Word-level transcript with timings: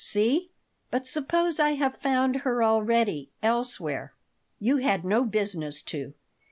See?" 0.03 0.49
"But 0.89 1.05
suppose 1.05 1.59
I 1.59 1.73
have 1.75 1.95
found 1.95 2.37
her 2.37 2.63
already 2.63 3.29
elsewhere?" 3.43 4.15
"You 4.57 4.77
had 4.77 5.05
no 5.05 5.23
business 5.25 5.83
to. 5.93 6.15